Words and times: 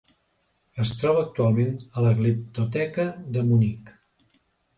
Es 0.83 0.93
troba 1.01 1.21
actualment 1.23 1.75
a 1.99 2.05
la 2.07 2.15
Gliptoteca 2.21 3.07
de 3.37 3.45
Munic. 3.53 3.95